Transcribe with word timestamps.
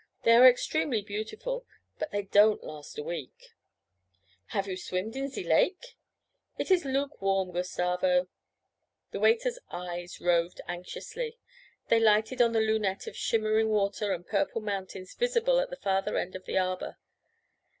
They 0.23 0.31
are 0.33 0.49
extremely 0.49 1.03
beautiful, 1.03 1.63
but 1.99 2.09
they 2.09 2.23
don't 2.23 2.63
last 2.63 2.97
a 2.97 3.03
week.' 3.03 3.51
'Have 4.47 4.65
you 4.65 4.75
swimmed 4.75 5.15
in 5.15 5.27
ze 5.27 5.43
lake?' 5.43 5.95
'It 6.57 6.71
is 6.71 6.85
lukewarm, 6.85 7.51
Gustavo.' 7.51 8.27
The 9.11 9.19
waiter's 9.19 9.59
eyes 9.69 10.19
roved 10.19 10.59
anxiously. 10.67 11.37
They 11.89 11.99
lighted 11.99 12.41
on 12.41 12.53
the 12.53 12.61
lunette 12.61 13.05
of 13.05 13.15
shimmering 13.15 13.69
water 13.69 14.11
and 14.11 14.25
purple 14.25 14.59
mountains 14.61 15.13
visible 15.13 15.59
at 15.59 15.69
the 15.69 15.75
farther 15.77 16.17
end 16.17 16.35
of 16.35 16.45
the 16.45 16.57
arbour. 16.57 16.97